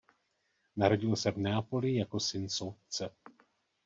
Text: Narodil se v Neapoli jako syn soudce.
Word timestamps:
Narodil 0.75 1.15
se 1.15 1.31
v 1.31 1.37
Neapoli 1.37 1.95
jako 1.95 2.19
syn 2.19 2.49
soudce. 2.49 3.09